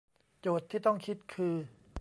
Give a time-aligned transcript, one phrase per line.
[0.41, 1.55] โจทย์ที่ต้องคิดคือ